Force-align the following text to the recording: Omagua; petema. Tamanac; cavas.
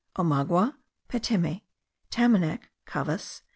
Omagua; 0.15 0.77
petema. 1.07 1.61
Tamanac; 2.09 2.71
cavas. 2.87 3.43